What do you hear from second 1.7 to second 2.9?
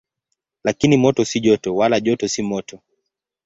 wala joto si moto.